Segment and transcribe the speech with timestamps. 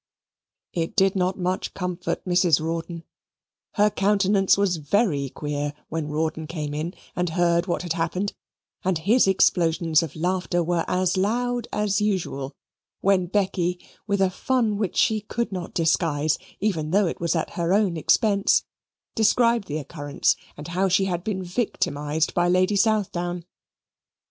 [0.73, 2.59] It did not much comfort Mrs.
[2.59, 3.03] Rawdon;
[3.73, 8.33] her countenance was very queer when Rawdon came in and heard what had happened;
[8.83, 12.51] and his explosions of laughter were as loud as usual,
[13.01, 17.51] when Becky, with a fun which she could not disguise, even though it was at
[17.51, 18.63] her own expense,
[19.13, 23.45] described the occurrence and how she had been victimized by Lady Southdown.